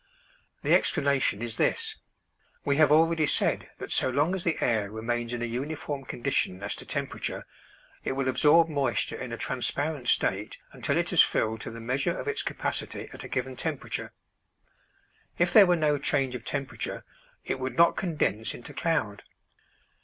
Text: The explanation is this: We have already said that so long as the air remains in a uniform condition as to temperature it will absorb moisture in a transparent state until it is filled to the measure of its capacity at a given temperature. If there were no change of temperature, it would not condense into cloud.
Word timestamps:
The 0.63 0.73
explanation 0.73 1.43
is 1.43 1.57
this: 1.57 1.95
We 2.65 2.77
have 2.77 2.91
already 2.91 3.27
said 3.27 3.69
that 3.77 3.91
so 3.91 4.09
long 4.09 4.33
as 4.33 4.43
the 4.43 4.57
air 4.59 4.89
remains 4.89 5.31
in 5.31 5.43
a 5.43 5.45
uniform 5.45 6.05
condition 6.05 6.63
as 6.63 6.73
to 6.73 6.87
temperature 6.87 7.45
it 8.03 8.13
will 8.13 8.27
absorb 8.27 8.67
moisture 8.67 9.17
in 9.21 9.31
a 9.31 9.37
transparent 9.37 10.07
state 10.09 10.57
until 10.71 10.97
it 10.97 11.13
is 11.13 11.21
filled 11.21 11.61
to 11.61 11.69
the 11.69 11.79
measure 11.79 12.17
of 12.17 12.27
its 12.27 12.41
capacity 12.41 13.09
at 13.13 13.23
a 13.23 13.27
given 13.27 13.55
temperature. 13.55 14.11
If 15.37 15.53
there 15.53 15.67
were 15.67 15.75
no 15.75 15.99
change 15.99 16.33
of 16.33 16.43
temperature, 16.45 17.05
it 17.45 17.59
would 17.59 17.77
not 17.77 17.95
condense 17.95 18.55
into 18.55 18.73
cloud. 18.73 19.21